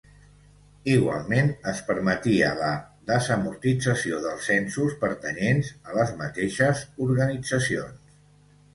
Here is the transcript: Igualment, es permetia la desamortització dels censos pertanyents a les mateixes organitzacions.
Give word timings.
Igualment, 0.93 1.51
es 1.71 1.81
permetia 1.89 2.47
la 2.61 2.71
desamortització 3.13 4.23
dels 4.27 4.49
censos 4.53 4.99
pertanyents 5.07 5.73
a 5.93 5.97
les 6.01 6.19
mateixes 6.27 6.87
organitzacions. 7.11 8.23